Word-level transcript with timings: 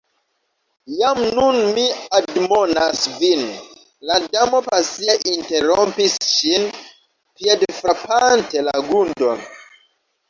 "Jam 0.99 1.19
nun 1.39 1.57
mi 1.75 1.83
admonas 2.19 3.03
vin," 3.19 3.43
la 4.11 4.17
Damo 4.31 4.61
pasie 4.71 5.17
interrompis 5.35 6.19
ŝin, 6.31 6.69
piedfrapante 7.43 8.69
la 8.71 8.79
grundon 8.91 9.49